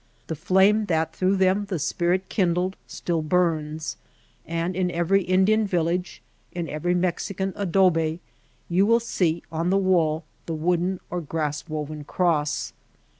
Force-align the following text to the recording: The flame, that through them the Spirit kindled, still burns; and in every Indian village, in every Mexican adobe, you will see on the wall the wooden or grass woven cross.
The 0.25 0.35
flame, 0.35 0.85
that 0.87 1.15
through 1.15 1.35
them 1.35 1.65
the 1.65 1.77
Spirit 1.77 2.27
kindled, 2.27 2.75
still 2.87 3.21
burns; 3.21 3.97
and 4.47 4.75
in 4.75 4.89
every 4.89 5.21
Indian 5.21 5.67
village, 5.67 6.23
in 6.51 6.67
every 6.67 6.95
Mexican 6.95 7.53
adobe, 7.55 8.19
you 8.67 8.87
will 8.87 8.99
see 8.99 9.43
on 9.51 9.69
the 9.69 9.77
wall 9.77 10.23
the 10.47 10.55
wooden 10.55 10.99
or 11.11 11.21
grass 11.21 11.69
woven 11.69 12.03
cross. 12.03 12.73